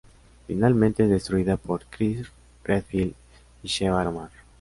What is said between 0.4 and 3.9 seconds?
Finalmente es destruida por Chris Redfield y